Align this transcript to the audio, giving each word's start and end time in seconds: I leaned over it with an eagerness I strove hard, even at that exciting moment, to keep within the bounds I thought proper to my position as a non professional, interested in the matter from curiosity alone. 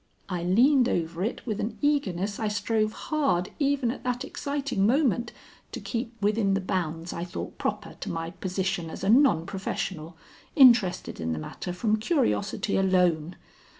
I 0.29 0.41
leaned 0.41 0.89
over 0.89 1.23
it 1.23 1.45
with 1.45 1.59
an 1.59 1.77
eagerness 1.79 2.39
I 2.39 2.47
strove 2.47 2.91
hard, 2.91 3.51
even 3.59 3.91
at 3.91 4.03
that 4.03 4.25
exciting 4.25 4.87
moment, 4.87 5.31
to 5.73 5.79
keep 5.79 6.19
within 6.19 6.55
the 6.55 6.59
bounds 6.59 7.13
I 7.13 7.23
thought 7.23 7.59
proper 7.59 7.93
to 7.99 8.09
my 8.09 8.31
position 8.31 8.89
as 8.89 9.03
a 9.03 9.09
non 9.09 9.45
professional, 9.45 10.17
interested 10.55 11.19
in 11.19 11.33
the 11.33 11.37
matter 11.37 11.71
from 11.71 11.97
curiosity 11.97 12.77
alone. 12.77 13.35